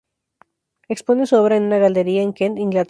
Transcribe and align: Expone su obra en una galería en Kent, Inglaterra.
Expone 0.89 1.27
su 1.27 1.35
obra 1.35 1.57
en 1.57 1.65
una 1.65 1.77
galería 1.77 2.23
en 2.23 2.33
Kent, 2.33 2.57
Inglaterra. 2.57 2.79